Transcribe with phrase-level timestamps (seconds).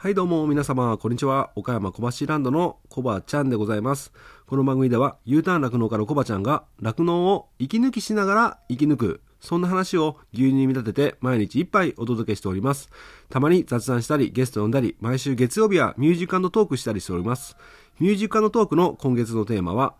[0.00, 1.50] はいどうも皆様、こんにちは。
[1.56, 4.12] 岡山小橋ランドのコバちゃんでございます。
[4.46, 12.90] この番組では U ターン酪農家のコバちゃんが酪農を息抜きしながら生き抜く、そんな話を牛乳に見立てて毎日一杯お届けしております。
[13.28, 17.56] たまに雑談したり、ゲスト呼んだり、毎週月曜日はミュージックトークしたりしております。
[17.98, 19.96] ミュージックトークの今月のテーマは、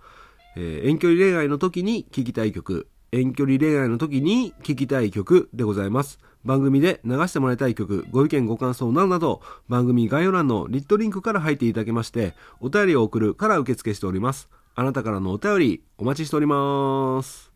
[0.55, 6.19] えー遠距離恋愛の時に聴きたい曲、遠距離恋愛の時に聴きたい曲でございます。
[6.45, 14.49] 番組で流してもらいたい曲、ご意見ご感想などなど、番組概要欄のリットリンクから入っていただけまして、お便りを送るから受付しております。
[14.75, 17.51] あなたからのお便り、お待ちしております。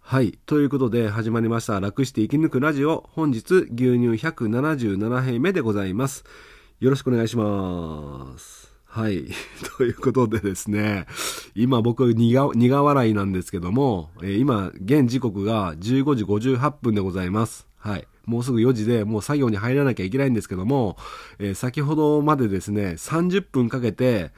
[0.00, 0.38] はい。
[0.46, 1.78] ということで始まりました。
[1.80, 3.04] 楽して生き抜くラジオ。
[3.12, 6.24] 本日、牛乳177杯目でございます。
[6.80, 8.67] よろしくお願いします。
[8.88, 9.26] はい。
[9.76, 11.06] ということでですね、
[11.54, 17.66] 今僕苦、笑いなんですけども、えー今、現時刻が15時58分でございます。
[17.76, 18.08] はい。
[18.24, 20.96] もうすぐ4時でもう作業に入らなきゃいけないんですけども、
[21.38, 24.32] えー先ほどまでですね、30分かけて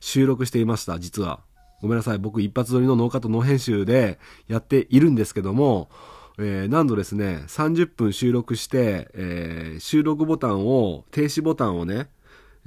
[0.00, 1.40] 収録していました、実は。
[1.80, 2.18] ごめんなさい。
[2.18, 5.88] 僕一発撮りのノーカットノー編集でやっているんですけども、
[6.38, 12.08] えー何度ですね、30分収録して、えー収録ボタンを、停止ボタンをね、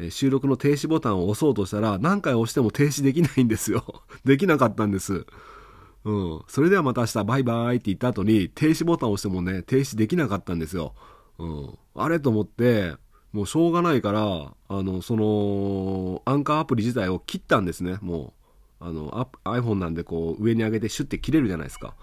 [0.09, 4.03] 収録の停止ボタンを押そうとしたら、何回押しても停止できないんですよ。
[4.25, 5.25] できなかったんです。
[6.03, 6.41] うん。
[6.47, 10.93] それではまた明日バイバイって言った後に、停止ボタンを押してもね、停止できなかったんですよ。
[11.39, 11.77] うん。
[11.95, 12.95] あれと思って、
[13.33, 18.33] もうしょうがないから、あの、その、アンカーアプリ自体を切ったんですね、も
[18.79, 18.85] う。
[18.85, 21.95] あの、iPhone なんでこう、上に上げてシュッて切れるじゃないですか。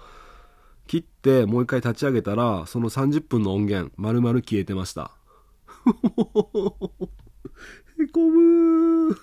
[0.86, 5.12] 切って、もう一回立ち上げたら、その30分の音源、丸々消えてました。
[8.00, 9.16] へこむ。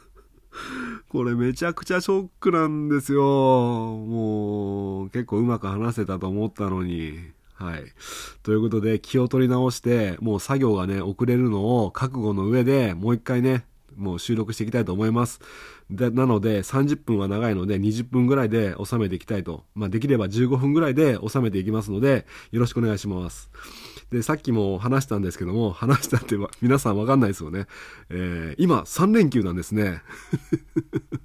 [1.09, 3.21] これめちゃくちゃショックなんですよ。
[3.21, 7.19] もう、結構うまく話せたと思ったのに。
[7.55, 7.83] はい。
[8.43, 13.65] ということで、気を取り直して、もう作業がね、遅れるのを覚悟の上で、もう一回ね、
[13.97, 15.41] もう収録していきたいと思います。
[15.89, 19.65] でなので、30分は長いので、20分ぐらいで収めていきたいと。
[19.75, 23.51] まあ、できれば15分ぐらいで収めていきますので、よろしくお願いします。
[24.11, 27.67] で、さっきも話したんですけども、話したって皆さんわかんないですよね。
[28.09, 30.01] えー今、3連休なんですね。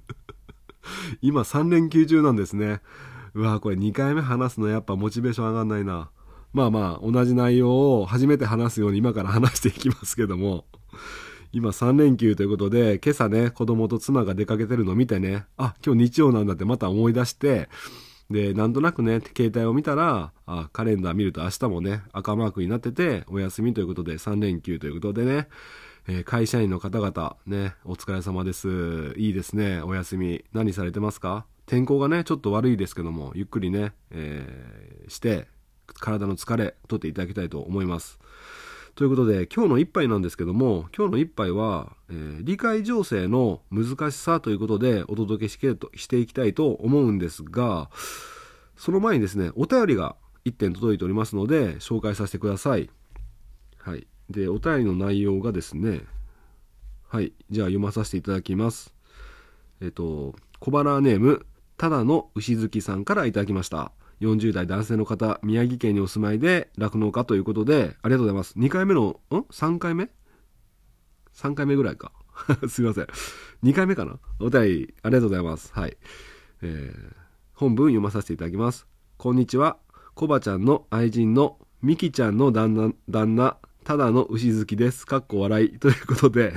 [1.21, 2.81] 今、3連休中なんですね。
[3.33, 6.09] うわこれ2回目話すのやっぱモチベーション上がんないな。
[6.53, 10.65] まあまあ、同じ内容を初めて話すように今から話していきますけども。
[11.51, 17.69] 今3連休ということで、今朝ね、子供と妻が出かけてるのを見てね、あ、今日日曜なんだってまた思い出して、
[18.29, 25.47] で、なんとなくね、携帯を見たら、あ、カレンダー見ると明日もね、赤マークになってて、お休みということで3連休ということでね、
[26.07, 29.13] えー会社員の方々、ね、お疲れ様です。
[29.17, 30.43] いいですね、お休み。
[30.53, 31.45] 何されてますか？
[31.65, 35.47] 天候がね、ちょっと悪いですけども、ゆっくりね、えーして、
[35.99, 38.19] 体の疲れ、取っていただきたいと思います。
[38.97, 47.91] ということで、今日の一杯なんですけども、今日の一杯は、えー理解情勢の難しさということでお届けしけとしていきたいと思うんですが、
[48.75, 50.15] その前にですね、お便りが
[50.45, 52.89] 1点届いておりますので、紹介させてください。
[53.77, 54.07] はい。
[54.31, 56.01] で、お便りの内容がですね、
[57.07, 57.33] はい。
[57.51, 58.95] じゃあ読まさせていただきます。
[59.79, 61.45] えっと、小腹ネーム、
[61.77, 63.91] ただの牛好きさんからいただきました。
[64.21, 68.53] 40代男性の方、宮城県にお住まいで酪農家ということで、ありがとうございます。
[68.57, 70.09] 2回目の、ん ?3 回目
[71.33, 72.11] ?3 回目ぐらいか。
[72.69, 73.07] すいません。
[73.63, 74.19] 2回目かな？
[74.39, 75.71] お便り、ありがとうございます。
[75.73, 75.97] はい。
[76.61, 77.27] えー
[77.57, 78.85] 本文読まさせていただきます。
[79.17, 79.79] こんにちは。
[80.13, 85.07] コバちゃんの愛人のミキちゃんの旦那、旦那、ただの牛好きです。
[85.07, 85.79] かっこ笑い。
[85.79, 86.53] ということで、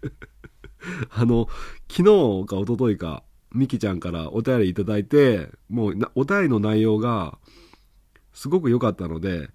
[1.08, 1.48] あの、
[1.90, 2.02] 昨
[2.42, 7.38] 日か一昨日か、ミキちゃんからお便りいただいて、もうお便りの内容が
[8.32, 9.50] すごく良かったので、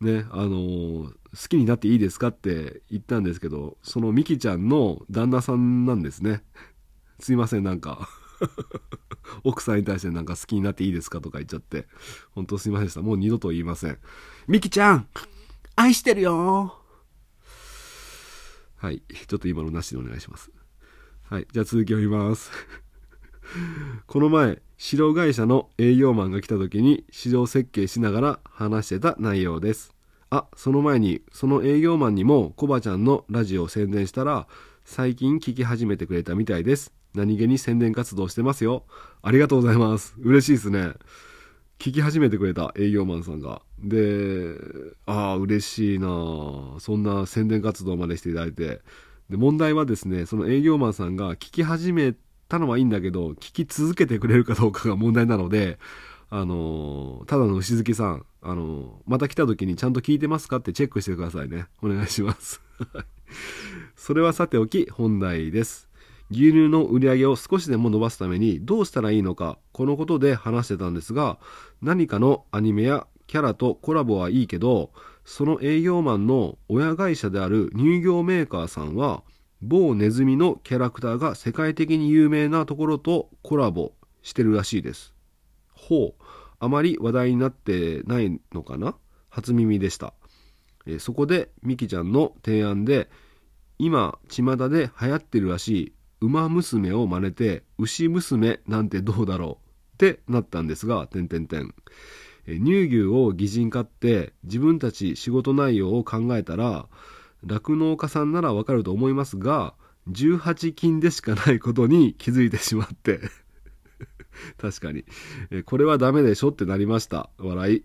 [0.00, 6.42] ね、あのー好きになっていいですかって言ったんですけど、そのミキちゃんの旦那さんなんですね。
[7.20, 8.08] すいません、なんか。
[9.44, 11.86] 奥さんに対してなんか好きになっていいですかとか言っちゃって。
[12.32, 13.00] 本当すいませんでした。
[13.00, 13.98] もう二度と言いません。
[14.46, 15.08] ミキちゃん
[15.74, 16.78] 愛してるよ
[18.76, 19.02] はい。
[19.26, 20.50] ちょっと今のなしでお願いします。
[21.30, 21.46] はい。
[21.50, 22.50] じゃあ続きを読みます。
[24.06, 29.94] この前、市場会社の営業マンが来た時に市場設計しながら話してた内容です。
[30.30, 34.48] あ、その前に、その営業マンにもコバちゃんのラジオを宣伝したら、
[34.84, 36.92] 最近聞き始めてくれたみたいです。
[37.14, 38.84] 何気に宣伝活動してますよ。
[39.22, 40.14] ありがとうございます。
[40.18, 40.94] 嬉しいですね。
[41.78, 43.60] 聞き始めてくれた営業マンさんが。
[43.78, 44.54] で、
[45.04, 46.08] ああ、嬉しいな
[46.78, 48.80] そんな宣伝活動までしていただいて。
[49.28, 55.78] で、問題はですね、その営業マンさんが聞き始めてたのはいいんだけど、聞き続けてくれるかどうかが問題なので、
[56.30, 61.66] あのーただの牛好きさん、あのーまた来た時にちゃんと聞いてますかってチェックしてくださいね。
[61.82, 62.60] お願いします。
[63.96, 65.88] それはさておき本題です
[66.30, 71.38] 牛乳の売り上げを少しでも伸ばすためにどうしたらいいのかこのことで話してたんですが
[71.80, 74.90] 何かのアニメやキャラとコラボはいいけど
[75.24, 79.22] その営業マンの親会社である乳業メーカーさんは
[79.62, 83.92] 某ネズミのキャラクターが世界的に有名なところとコラボ
[84.22, 85.14] してるらしいです。
[85.72, 86.24] ほう
[86.58, 88.96] あまり話題になってないのかな？
[89.28, 90.14] 初耳でした。
[90.84, 93.08] えそこでミキちゃんの提案で
[93.78, 99.66] 今巷で流行ってるらしい馬娘を真似て牛娘なんてどうだろう？
[99.94, 101.72] ってなったんですが、点点点。
[102.44, 106.88] 乳牛を擬人化って自分たち仕事内容を考えたら
[107.44, 109.74] 酪農家さんならわかると思いますが
[110.08, 113.20] 18金でしかないことに気づいてしまって。
[114.58, 115.04] 確かに、
[115.64, 117.30] これはダメでしょってなりました。
[117.38, 117.84] 笑い、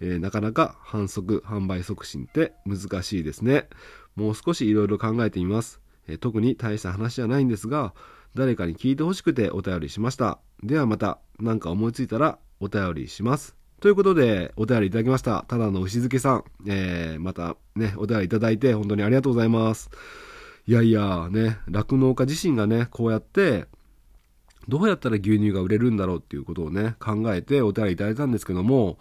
[0.00, 3.68] えー、なかなか反則販売促進って難しいですね。
[4.14, 5.80] もう少しいろいろ考えてみます。
[6.08, 7.94] え特に大した話じゃないんですが、
[8.34, 10.38] 誰かに聞いてほしくてお便りしました。
[10.62, 13.56] ではまた何か思いついたらお便りします。
[13.80, 15.44] ということで、お便りいただきました。
[15.48, 16.44] ただの牛漬さん。
[16.66, 19.90] えー、またね、お便りいただいて本当にありがとうございます。
[20.66, 23.66] いやいや、ね、酪農家自身がね、こうやって、
[24.66, 28.98] どうやったら牛乳が売れるんだろうっていうことをね、考えてお便りいただいたんですけども、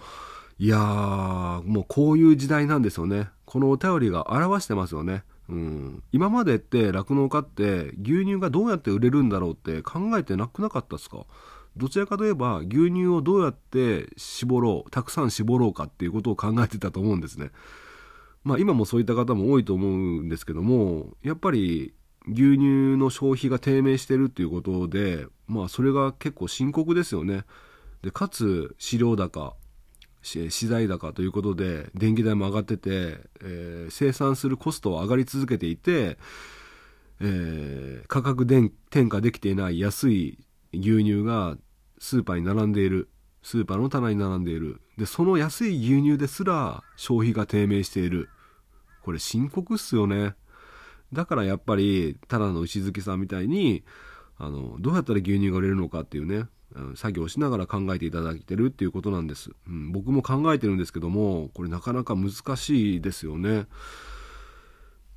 [0.60, 3.30] いやー、もうこういう時代なんですよね。
[3.45, 5.24] このお便りが表してますよね。
[5.48, 11.25] うん、今までって酪農家って牛乳がどうやって売れるんだろうって考えてなくなかったですか？
[11.77, 17.51] どちらかといえば牛乳をどうやって絞ろうたくさん絞ろうかっていうことを考えてたと思うんですね。
[18.44, 21.94] まあ今もそういった方も多いと思うんですけどもやっぱり
[22.27, 27.44] 牛乳の消費が低迷してるっていうことでまあそれが結構深刻ですよね。
[28.01, 29.56] でかつ飼料高
[30.22, 36.18] 資材高ということで電気代も上がってて、えー、生産するコストは上がり続けていて、
[37.22, 40.39] えー、価格転嫁できていない安い
[40.74, 41.57] 牛乳が
[42.00, 43.10] スーパーに並んでいる
[43.44, 44.82] スーパーの棚に並んでいる。
[44.98, 48.30] でその安い牛乳ですら消費が低迷している。
[49.04, 50.36] これ深刻っすよね。
[51.14, 53.84] だからやっぱりただの牛月さんみたいに
[54.38, 56.46] あのどうやったら牛乳が売れるのかっていうね
[56.96, 63.68] 作業しながら考えていただいてるっていうことなんです、うん、僕も考えてるんですけどもこれなかなか難しいですよね。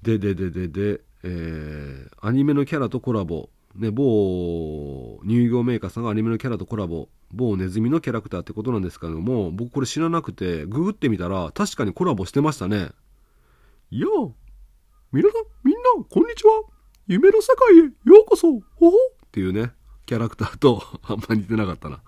[0.03, 3.49] ででででで、えー、アニメのキャラとコラボ。
[3.75, 4.98] ね、某
[5.29, 7.09] 乳業メーカーさんがアニメのキャラとコラボ。
[7.31, 12.91] 某ネズミのキャラクターってことなんですけども僕これ知らなくてググってみたら確かにコラボしてましたね。
[13.91, 14.07] いや
[15.13, 16.63] 皆さんみんなこんにちは。
[17.07, 18.53] 夢の世界へようこそ。
[18.53, 18.61] ほ
[18.91, 18.97] ほ。
[19.27, 19.73] っていうね
[20.07, 22.01] キャラクターと あんま似てなかったな。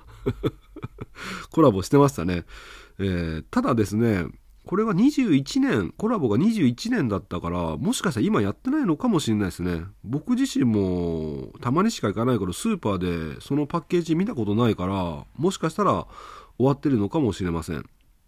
[1.53, 2.45] コラボしてましたね。
[2.99, 4.27] えー、ただですね、
[4.67, 9.83] これが21年、コラボが21年だったから、もしかしたら今やってないのかもしれないですね。
[10.05, 16.07] 僕自身もたまにしか行かないからスーパーでそのパッケージ見たことないから、もしかしたら
[16.59, 17.77] 終わってるのかもしれません。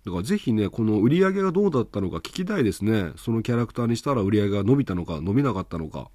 [0.05, 3.13] だからぜひね、この売り上げがどうだったのか聞きたいですね。
[3.17, 6.11] そのキャラクターにしたら売り上げが伸びたのか伸びなかったのか。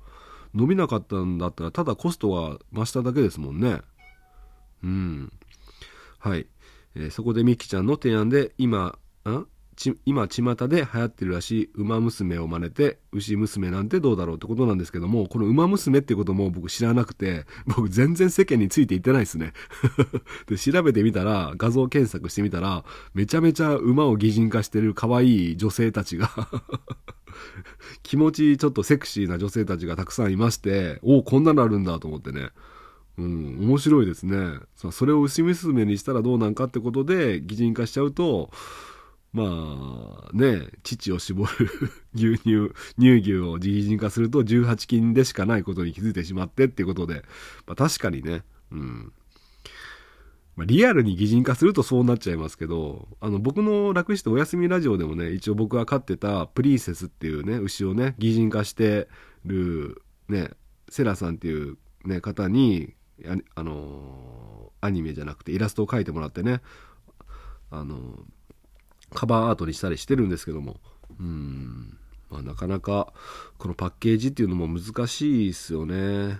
[0.54, 3.81] 伸びなかったんだったらただコストが増しただけですもんね
[4.84, 5.31] うん
[6.19, 6.48] はい、
[6.96, 9.48] えー、そこでミキちゃんの提案で今ん
[9.78, 19.54] ち今巷で流行ってるらしい馬娘を真似て牛娘なんてどうだろうってことなんですけどもこの馬娘ってことも僕知らなくて僕全然世間についていってないですね
[20.50, 26.30] で調べてみたら画像検索してみたらめちゃめちゃ馬を擬人化してる可愛い女性たちが
[28.04, 32.50] 気持ちちょっとセクシーな女性たちがたくさんいまして、おお、こんなのあるんだと思ってね。
[33.18, 34.60] うん、面白いですね。
[34.92, 38.52] それを牛娘にしたらどうなんかってことで擬人化しちゃうと、
[39.34, 41.69] まあね、乳を絞る
[42.16, 47.24] 牛乳、乳牛を擬人化すると18金でしかないことに気づいてしまってっていうことで、
[47.66, 49.14] まあ確かにね、うん、
[50.57, 59.07] まあ、リアルに擬人化するとそうなっちゃいますけど、あの、僕の楽してお休みラジオでもね、一応僕が飼ってたプリンセスっていうね、牛をね、擬人化して
[59.46, 60.50] る、ね、
[60.90, 62.96] セラさんっていうね、方に、
[63.28, 66.62] あ、あのー、アニメじゃなくてイラストを描いてもらってね、
[67.69, 68.24] あのー、
[69.14, 70.78] カバーアートにしたりしてるんですけども、
[71.19, 71.97] うん、
[72.30, 73.14] まあ、なかなか
[73.57, 76.40] このパッケージっていうのも難しいですよね。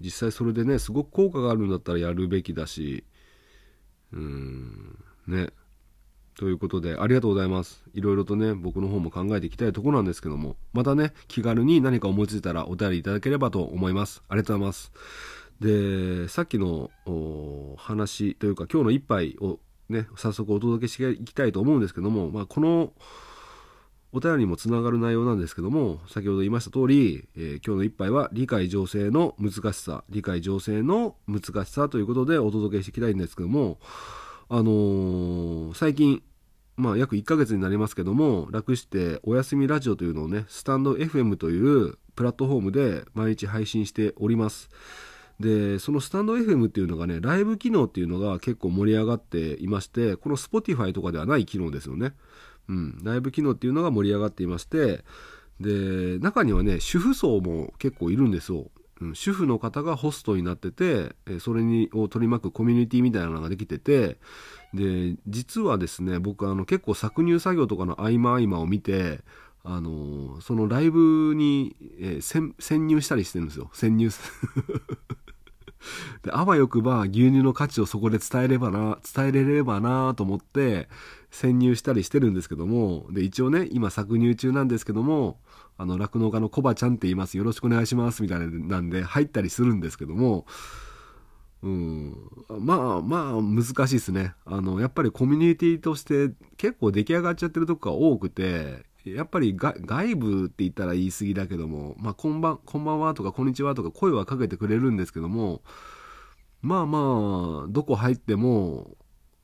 [0.00, 3.04] 実際それでね、すごく効果があるんだったらやるべきだし、
[4.12, 4.98] うん。
[5.26, 5.50] ね。
[6.36, 7.82] ということでありがとうございます。
[7.94, 10.56] いろいろとね僕の方も考えていきたいところなんですけども。
[10.74, 14.22] またね気軽に何か思いついたらお便りいただければと思います。
[14.28, 14.92] ありがとうございます。
[15.60, 16.90] でさっきの
[17.78, 19.58] 話というか今日の一杯を
[19.88, 22.92] ね早速お届けしていきたいと思うんですけども、まあ、この
[24.12, 33.78] お便りにもつながる内容なんですけども、先ほど言いました通り、えー、今日の一杯は理解情勢の難しさ、理解情勢の難しさということでお届けしていきたいんですけども、
[34.48, 36.22] あのー、最近、
[36.76, 44.70] まあ約1ヶ月になりますけども、楽してお休みラジオというのをね、スタンド FM というプラットフォームで毎日配信しております。
[45.40, 52.14] で、そのスタンド FM っていうのがね、ライブ機能っていうのが結構盛り上がっていまして、この Spotify とかではない機能ですよね。
[52.68, 55.04] うん、ライブ機能っていうのが盛り上がっていまして、
[55.60, 58.70] で、中にはね、主婦層も結構いるんですよ。
[59.00, 64.18] うん、主婦の方がホストになってて、それにを取り巻くコミュニティみたいなのができてて、
[64.72, 69.20] で、実はですね、僕あの結構搾乳作業とかの合間合間を見て、
[69.68, 73.68] あのそのライブに、えー、潜入したりしてるんですよ。
[73.74, 74.10] 潜入
[76.22, 80.88] で、あわよくば牛乳の価値をそこで伝えればな、伝えれればなと思って
[81.30, 85.38] 潜入したりしてるんですけども、で、一応ね、今搾乳中なんですけども、
[85.78, 87.36] あの、酪農家のコバちゃんって言います。
[87.36, 88.22] よろしくお願いします。
[88.22, 90.46] みたいなんで入ったりするんですけども、
[91.62, 94.34] うん、まあまあ難しいですね。
[94.44, 105.62] あの、やっぱりコミュニティとして結構出来上がっちゃってるとこが多くて、やっぱり外部って言ったら言い過ぎだけども、まあ、こんばん、こんばんはとか、こんにちはとか声はかけてくれるんですけども、
[106.62, 108.96] まあまあ、どこ入っても、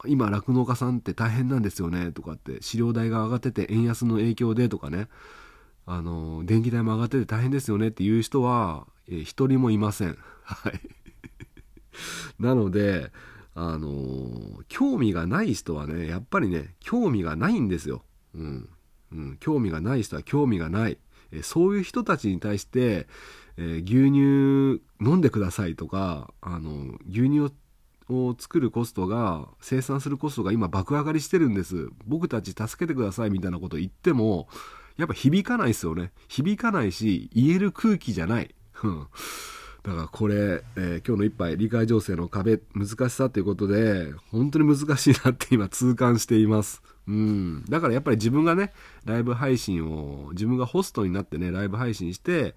[0.07, 5.09] 今、酪農家さんって大変なんですよね、とかって、飼料代が上がってて、円安の影響でとかね、
[5.87, 10.19] あの、電気代も上がってて大変ですよねっていう人は、えー、一人もいません。
[10.43, 10.81] はい。
[12.41, 13.13] なので、
[13.55, 18.03] あの興味がない人はね、やっぱりね、興味がないんですよ。
[18.35, 18.69] うん。
[19.13, 20.99] うん、興味がない人は興味がない、
[21.33, 23.07] えそういう人たちに対して、
[23.57, 27.53] えー、牛乳飲んでくださいとかあの牛乳
[28.09, 31.89] を作るコストが生産するコストが今爆上がりしてるんです。
[32.07, 34.49] 僕たち助けてくださいみたいなこと言っても
[34.97, 36.13] やっぱ響かないですよね。
[36.29, 38.55] 響かないし言える空気じゃない。
[39.83, 40.35] だからこれ、
[40.77, 47.65] えー、今日の一杯理解情勢の壁難しさということで本当に難しいなって今痛感していますうん。
[47.69, 48.73] だからやっぱり自分がね、
[49.05, 52.55] ライブ配信を、自分がホストになってね、ライブ配信して、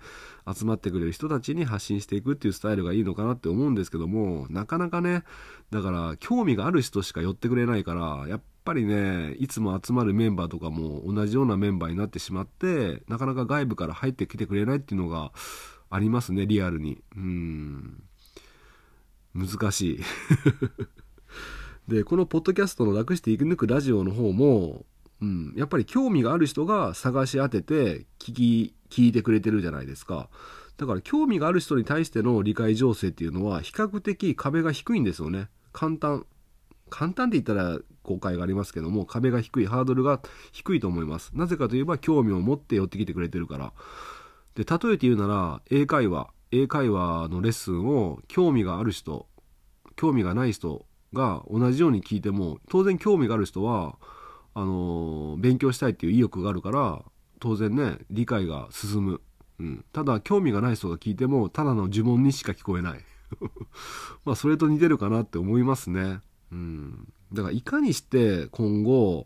[0.48, 5.24] 集まってくれる人たちに発信していくっていうスタイルがいいのかなって思うんですけども、なかなかね、
[5.72, 15.32] だから興味がある人しか寄ってくれないから、やっぱりね、いつも集まるメンバーとかも同じようなメンバーになってしまって、なかなか外部から入ってきてくれないっていうのが
[15.96, 17.02] ありますね、リアルに。
[17.16, 18.04] うん。
[19.34, 20.00] 難しい。
[21.88, 24.86] で、このポッドキャストの楽して生き抜くラジオの方も、
[25.22, 30.30] うん、やっぱり興味がある人が探し当てて聞き、聞いてくれてるじゃないですか。
[30.78, 35.50] だから興味がある人に対しての理解情勢っていうのは比較的壁が低いんですよね。
[35.72, 36.26] 簡単。
[36.90, 40.22] 簡単って言ったら誤解がありますけども、壁が低い、ハードルが
[40.52, 41.32] 低いと思います。
[41.34, 43.74] なぜかといえば興味を持って寄ってきてくれてるから。
[44.56, 49.28] で、例えて言うなら、英会話、英会話のレッスンを興味がある人、
[49.96, 50.86] 興味がない人
[51.16, 53.96] が同じように聞いても当然興味がある人は
[54.54, 57.02] あの勉強したいっていう意欲があるから
[57.40, 59.22] 当然ね理解が進む、
[59.60, 63.00] うん、ただ興味がない人が聞いてもただの呪文にしか聞こえない。
[64.24, 66.20] まあそれと似てるかなって思いますね、
[66.52, 69.26] うん、だからいかにして今後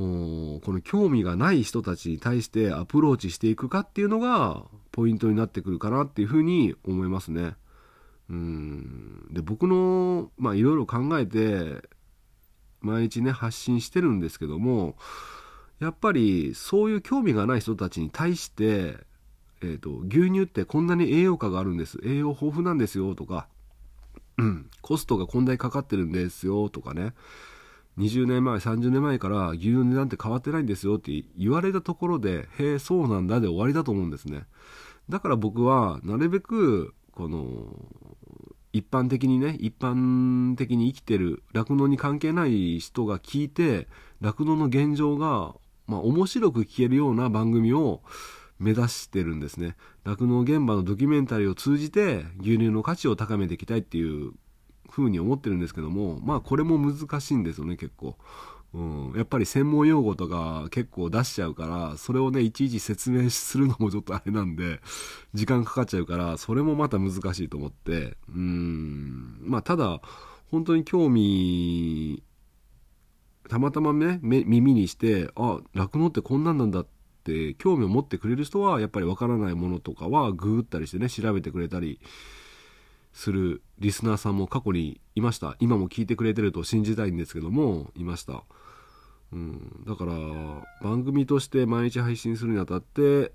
[0.00, 7.54] この興味がない人たちに対してアプローチしていくかっていうのがポイントになってくるかなっていうふうに思いますね。
[8.28, 9.26] うん。
[9.30, 11.82] で僕のまあいろいろ考えて
[12.80, 14.96] 毎日ね発信してるんですけども
[15.80, 18.98] やっぱりそういう興味がない人たちに対して、
[19.62, 21.98] えーと、牛乳ってこんなに栄養価があるんです。
[22.04, 23.48] 栄養豊富なんですよとか、
[24.36, 27.14] うん、コストがこんなにかかってるんですよとかね。
[28.00, 34.44] 20年前30年前から牛乳の値段って変わってないんですよって言われたところでへえそうなんだで終わりだと思うんですね。
[35.08, 37.74] だから僕はなるべくこの
[38.72, 43.88] 一般的にね一般的に生きてる酪農に関係ない人が聞いて
[44.20, 45.54] 酪農の現状が、
[45.86, 48.02] まあ、面白く聞けるような番組を
[48.58, 49.76] 目指してるんですね。
[50.04, 54.32] 酪農現場のドキュメンタリーを通じて牛乳の価値を高めていきたいっていう
[54.90, 58.16] ふうに思ってるんですけどもまあこれも難しいんですよね結構。
[58.72, 64.80] うん、やっぱり専門用語とか結構出しちゃうからそれをねいちいち説明するのもちょっとあれなんで
[65.34, 68.16] 時間かかっちゃうからそれもまた難しいと思って。
[68.28, 69.38] うん。
[69.40, 70.00] まあただ
[70.50, 72.22] 本当に興味
[73.48, 76.86] たまたまね耳にしてあ酪農ってこんなんなんだっ
[77.24, 82.00] て興味を持ってくれる人はやっぱりわからないものとかはググったりしてね調べてくれたり
[83.12, 88.44] するリスナーさんも過去にいました今も聞いてくれてると信じたいんですけどもいました
[89.32, 90.12] うん、だから
[90.82, 93.32] 番組として毎日配信するにあたって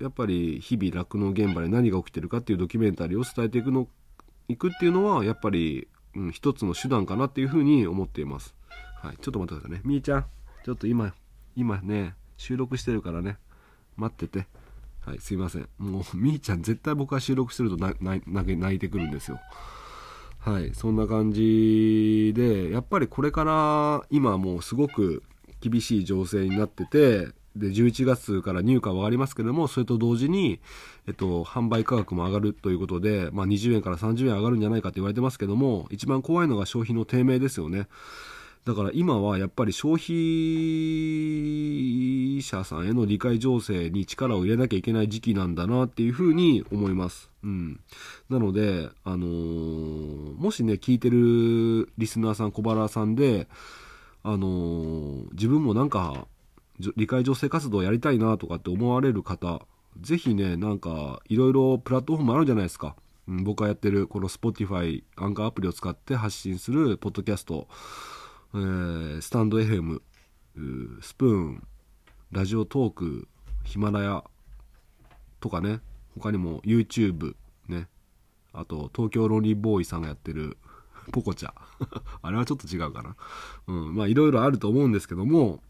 [0.00, 3.88] やっぱり日々酪農現場で何が起きてるかっていうドキュメンタリーを伝えていくの
[4.48, 8.54] いくっていうのはやっぱり、うん、一つの手段かなっていうふうに思っています。
[9.02, 9.82] はい、ちょっと待ってくださいね。
[9.84, 10.26] みーちゃん、
[10.64, 11.14] ちょっと今、
[11.54, 13.38] 今ね、収録してるからね、
[13.96, 14.48] 待ってて。
[15.10, 15.68] はい、すいません。
[15.78, 17.96] もう、みーちゃん絶対僕が収録してると泣
[18.76, 19.40] いてくるんですよ。
[20.38, 25.24] はい、そんな感じで、やっぱりこれから今もうすごく
[25.60, 27.26] 厳しい情勢になってて、
[27.56, 30.60] で、11月から入荷は上がりますけども、それと同時に、
[31.08, 37.88] えっと、販売価格も上がるということで、まあ20円から30円上がるんじゃないかと言われてますけども、一番怖いのが消費の低迷ですよね。
[38.66, 40.10] だから今はやっぱり消費
[42.42, 47.30] 者さんへの理解情勢に力を入れなきゃいけない時期なんだなっていうふうに思います。
[47.42, 47.80] うん。
[48.28, 53.48] なので、あのーもしね、聞いてるリスナーさん、小原さんで、
[54.22, 56.26] あのー自分もなんか、
[56.96, 59.62] 理解情勢活動やりたいなとかって思われる方、
[60.00, 62.94] ぜひね、なんか、いろいろプラットフォームあるじゃないですか。
[63.28, 67.68] うん、僕がやってる、この Spotify、アンカーアプリを使って発信するポッドキャスト、
[68.52, 70.00] えスタンド FM、
[71.00, 71.66] スプーン、
[72.32, 73.28] ラジオトーク、
[73.62, 74.24] ヒマラヤ
[75.38, 75.78] とかね、
[76.18, 77.36] 他にも YouTube、
[77.68, 77.86] ね、
[78.52, 80.56] あと東京ロンリーボーイさんがやってる
[81.12, 81.52] ポコチャ。
[82.22, 83.14] あれはちょっと違うかな。
[83.68, 85.62] うん、まあいろいろあると思うんですけども、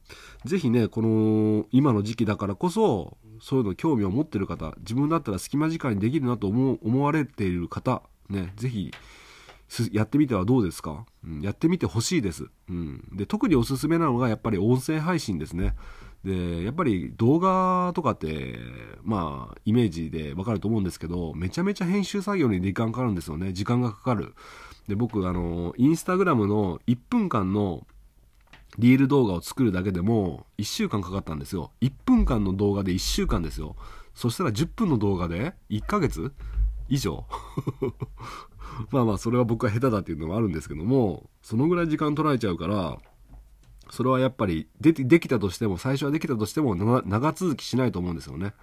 [0.46, 8.90] ぜひね、この今の時期だからこそ、そういうの興味を持ってる方、自分だったら隙間時間にできるなと思う思われている方、ね、ぜひ
[9.92, 13.08] やってみてはどうですか、うん、やってみてほしいです、うん。
[13.12, 15.74] で、特におすすめなのがやっぱり音声配信ですね。
[16.24, 18.58] で、やっぱり動画とかって、
[19.02, 23.52] まあ、イメージでわかると思うんですけど、めちゃめちゃ編集作業に時間かかるんですよね。
[23.52, 24.34] 時間がかかる。
[24.88, 27.86] で、僕、あの、インスタグラムの1分間の
[28.78, 31.72] リール動画を作るだけでも1週間かかったんですよ。
[31.80, 33.76] 1分間の動画で1週間ですよ。
[34.14, 36.32] そしたら10分の動画で1ヶ月
[36.88, 37.24] 以上
[38.90, 42.98] まあまあ、それは僕は下手だっていうのもあるんですけども、そのぐらい時間取られちゃうから、
[43.90, 48.54] それはやっぱりでできたとしても、最初はできたとしても長続きしないと思うんですよね。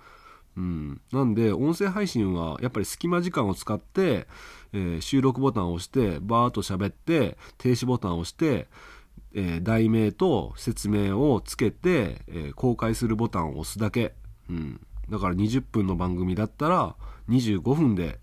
[0.58, 1.02] うん。
[1.12, 4.28] なんで、音声配信はやっぱり隙間時間を使って、
[4.74, 8.68] えー収録ボタンを押して、バーっと喋って、停止ボタンを押して、
[9.34, 14.16] えー題名と説明をつけて、えー公開するボタンを押すだけ。
[14.50, 14.82] うん。
[15.10, 16.96] だから20分の番組だったら
[17.30, 18.20] 25分で、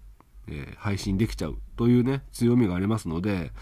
[0.48, 3.52] えー配信できちゃうというね、強みがありますので、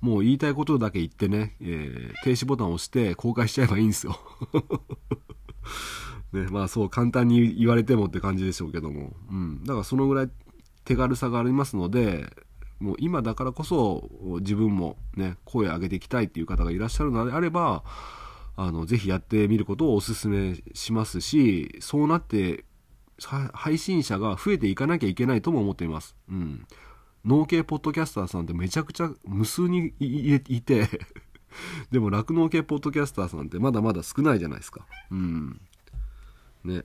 [0.00, 4.18] もう言いたいことだけ言ってね、えー停止ボタンを押して公開しちゃえばいいんですよ。
[6.32, 9.14] ね、まあそう簡単に言われてもって感じでしょうけども。
[9.30, 9.64] うん。
[9.64, 10.30] だからそのぐらい
[10.84, 12.28] 手軽さがありますので、
[12.80, 14.08] もう今だからこそ
[14.40, 17.82] 自分もね、声を上げていきたいっていう方がいらっしゃるのであれば、
[18.56, 22.64] あの、ぜひやってみることをお勧めしますし、そうなって、
[23.52, 26.16] 配信者が増えていかなきゃいけないとも思っています。
[26.28, 26.66] うん。
[27.24, 30.88] 農系ポッドキャスターさんってめちゃくちゃ無数にいて、
[31.90, 34.86] でも酪農系ポッドキャスターさんってまだまだ少ないじゃないですか。
[35.10, 35.60] うん。
[36.64, 36.84] ね。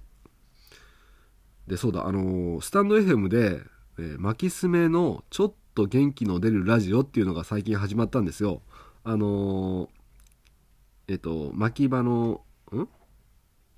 [1.67, 3.61] で、そうだ、あのースタンド FM で、
[3.99, 8.61] えー、巻きすめのちょっと元気の出るラジオっていうのが最近始まったんですよ。
[9.03, 9.89] あのー
[11.09, 12.41] えっと、巻き場の、
[12.71, 12.87] ん？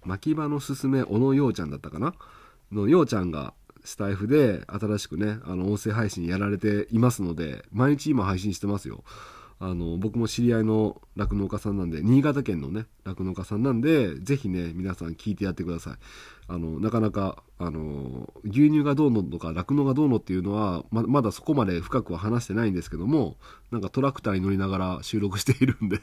[0.04, 2.14] 巻き場のすすめ、小野ようちゃんだったかな？
[2.72, 9.04] のようちゃんがスタイフで新しくね、あの、音声配信やられていますので、毎日今配信してますよ。
[9.58, 15.94] あの、僕も知り合いの酪農家さんなんで、新潟県のね、酪農家さんなんで、ぜひね、皆さん聞いてやってください。
[16.48, 23.38] あの、なかなか、あの、牛乳がどうのとか、酪農がどうのっていうのは、ままだそこまで深くは話してないんですけども、
[23.72, 26.02] なんかトラクターに乗りながら収録しているんで、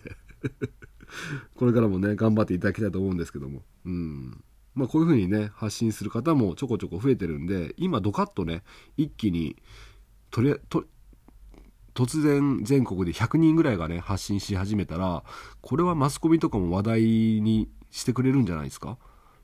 [1.55, 3.63] これからもね、頑張っていただきたいと思うんですけども。
[3.85, 4.43] うん。
[4.75, 8.63] まあこういう風にね、発信する方もちょこちょこ増えてるんで、今ドカッとね、
[8.97, 9.57] 一気に、
[10.31, 10.85] とりと、
[11.95, 15.25] 突然全国で100人ぐらいがね、発信し始めたら、
[15.61, 18.97] これはマスコミとかも話題にしてくれるんじゃないですか？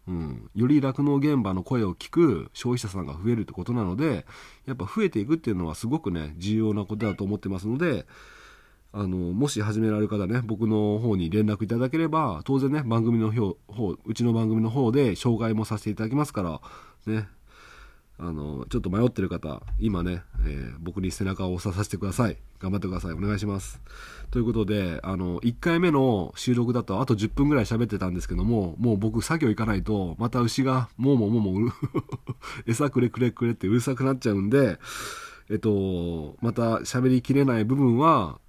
[0.07, 0.51] うん。
[0.55, 4.25] より酪農現場の声を聞く消費者さんが増えるってことなので、
[4.65, 8.07] やっぱ増えていくっていうのはすごくね、重要なことだと思ってますので、
[8.93, 16.61] あの、もし始められる方ね、僕の方に連絡いただければ、当然ね、番組の方、うちの番組の方で紹介もさせていただきますから、
[17.13, 17.29] ね、
[18.21, 22.39] あの、ちょっと迷ってる方、今ね、えー僕に背中を押ささせてください。
[22.59, 23.13] 頑張ってください。
[23.13, 23.81] お願いします。
[24.31, 31.73] ということで、あの、1回目の収録だとあと10分ぐらい喋ってたんですけども、もう僕作業行かないと、また牛が、もうもうもうもう、
[32.67, 34.79] 餌くれくれくれってうるさくなっちゃうんで、
[35.51, 38.41] えっと、また喋りきれない部分は、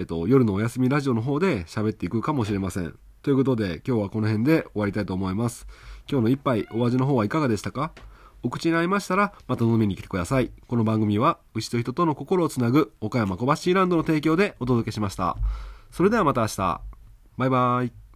[0.00, 2.98] えっと、夜のお休みラジオの方で喋っていくかもしれません。
[3.20, 5.66] ということで今日はこの辺で終わりたいと思います。
[6.10, 7.92] 今日の一杯お味の方はいかがでしたか？
[8.42, 10.52] お口に合いましたらまた飲みに来てください。
[10.68, 15.36] この番組は牛と人との心をつなぐ岡山小橋ランドの提供でお届けしました。
[15.90, 16.80] それではまた明日。
[17.36, 18.09] バイバイ。